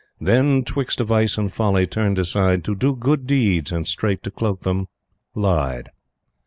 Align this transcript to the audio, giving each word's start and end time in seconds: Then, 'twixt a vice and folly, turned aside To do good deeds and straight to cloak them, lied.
Then, 0.19 0.63
'twixt 0.63 0.99
a 0.99 1.03
vice 1.03 1.37
and 1.37 1.53
folly, 1.53 1.85
turned 1.85 2.17
aside 2.17 2.63
To 2.63 2.73
do 2.73 2.95
good 2.95 3.27
deeds 3.27 3.71
and 3.71 3.87
straight 3.87 4.23
to 4.23 4.31
cloak 4.31 4.61
them, 4.61 4.87
lied. 5.35 5.91